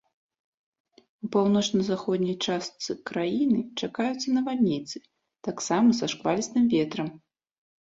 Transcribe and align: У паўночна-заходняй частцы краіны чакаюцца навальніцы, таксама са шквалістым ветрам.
У 1.27 1.29
паўночна-заходняй 1.35 2.37
частцы 2.47 2.91
краіны 3.11 3.59
чакаюцца 3.79 4.27
навальніцы, 4.41 4.97
таксама 5.51 5.89
са 6.03 6.15
шквалістым 6.17 6.63
ветрам. 6.79 7.19